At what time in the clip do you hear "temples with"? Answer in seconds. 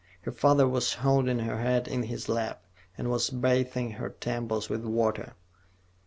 4.09-4.83